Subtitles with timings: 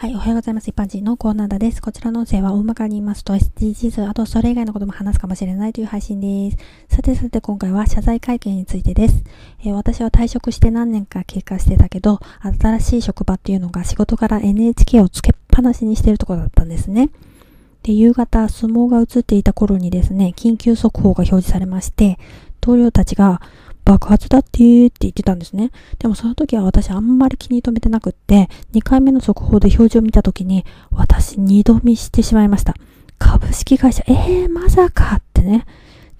[0.00, 0.70] はい、おはようございます。
[0.70, 1.82] 一般人のコーナーです。
[1.82, 6.56] こちらの音声は大まかに言いますと SDGs、あとそれ以外のことも話すかもしれないという配信で
[6.88, 6.96] す。
[6.96, 9.22] さてさて今回は謝罪会見についてです。
[9.60, 12.18] えー、私は退職して何年か経過してたけど、
[12.62, 17.10] 新しい職場っていうのが仕事から NHK をつけっぱなしにしてるところだったんですね。
[17.82, 22.18] で、夕方、相撲が映っていた頃にですね、緊急速報が表示されまして、
[22.62, 23.42] 同僚たちが、
[23.84, 24.48] 爆発だって
[24.86, 25.70] って言ってたんですね。
[25.98, 32.74] でもその時は私あんまり気に留めてなくって、2回目の速報で表示を見た時に、私二度見してしまいました。
[33.18, 35.66] 株式会社、えー、まさかってね、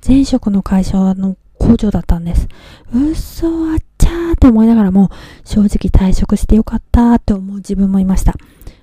[0.07, 2.48] 前職の会社の工場だったんです。
[2.95, 5.11] うっそあっちゃーって思いながらも、
[5.45, 8.34] 正直退職してよかったーって思う自分もいました。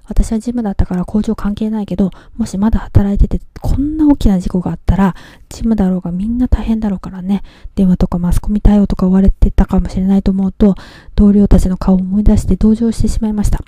[0.07, 5.15] 私はジムだったから工場関係ないけど、もしまだ働いてて、こんな大きな事故があったら、
[5.49, 7.43] ジムだろうがみんな大変だろうからね、
[7.75, 10.75] 電話とかマスコミ対応とか追われてたかもしれないと思うと、
[11.15, 13.59] 同僚たちの顔を思い出して同情してしまいました。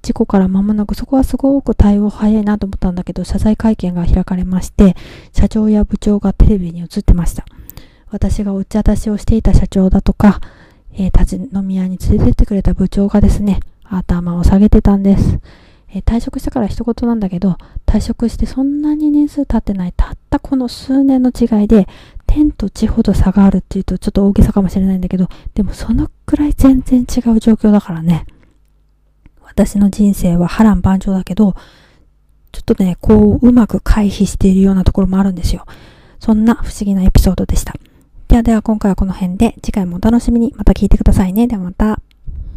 [0.00, 4.96] 事故から間もなくそこはすごく対応早いなと思ったんだけど、謝罪会見が開かれまして、
[5.32, 7.44] 社長や部長がテレビに映ってました。
[8.10, 10.40] 私がお茶出しをしていた社長だとか、
[10.94, 15.38] えー、立ち飲み屋に連れてってくれた部長がですね、頭を下げてたんです。
[15.90, 21.88] えー、退職したから一言なんだけど、退職してそんなに年数経ってない、たったこの数年の違いで、
[22.26, 28.26] 天と地ほど差があるっていうとちょっと大げさかもしれないんだけど、でもそのくらい全然違う状況だからね。
[29.42, 31.54] 私の人生は波乱万丈だけど、
[32.52, 35.64] ちょっとね、こう、うまく回避しているようなところもあるんですよ。
[36.20, 37.74] そんな不思議なエピソードでした。
[38.28, 41.46] ではでは今回はこの辺で、次回もお楽しみにまた聞いてくださいね。
[41.46, 42.00] ではまた。